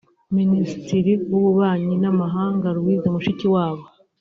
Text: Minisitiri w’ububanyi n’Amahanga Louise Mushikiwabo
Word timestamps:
Minisitiri 0.37 1.11
w’ububanyi 1.31 1.93
n’Amahanga 2.03 2.67
Louise 2.75 3.07
Mushikiwabo 3.13 3.83